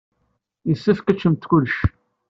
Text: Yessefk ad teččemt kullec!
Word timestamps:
Yessefk 0.69 1.07
ad 1.07 1.15
teččemt 1.17 1.47
kullec! 1.49 1.77